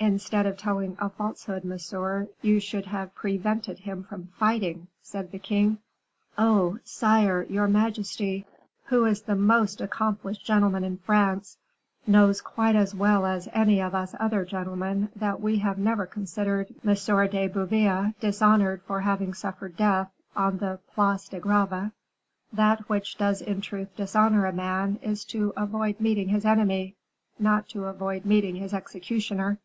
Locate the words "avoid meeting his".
25.56-26.44, 27.86-28.74